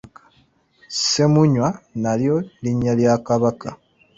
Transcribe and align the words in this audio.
Ssemunywa 0.95 1.67
nalyo 2.01 2.35
linnya 2.63 2.93
lya 2.99 3.13
Kabaka. 3.27 3.69